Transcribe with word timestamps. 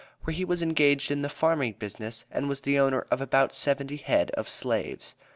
where 0.23 0.33
he 0.33 0.43
was 0.43 0.63
engaged 0.63 1.11
in 1.11 1.21
the 1.21 1.29
farming 1.29 1.73
business, 1.77 2.25
and 2.31 2.49
was 2.49 2.61
the 2.61 2.79
owner 2.79 3.05
of 3.11 3.21
about 3.21 3.53
seventy 3.53 3.97
head 3.97 4.31
of 4.31 4.49
slaves. 4.49 5.13